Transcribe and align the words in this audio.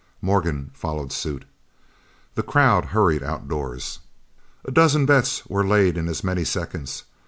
Morgan 0.19 0.71
followed 0.73 1.11
suit. 1.11 1.45
The 2.33 2.41
crowd 2.41 2.85
hurried 2.85 3.21
outdoors. 3.21 3.99
A 4.65 4.71
dozen 4.71 5.05
bets 5.05 5.45
were 5.45 5.63
laid 5.63 5.95
in 5.95 6.07
as 6.07 6.23
many 6.23 6.43
seconds. 6.43 7.03